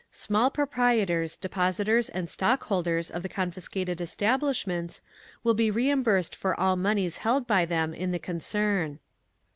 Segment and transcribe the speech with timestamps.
[0.11, 5.03] Small proprietors, depositors and stock holders of the confiscated establishments
[5.43, 8.97] will be reimbursed for all moneys held by them in the concern.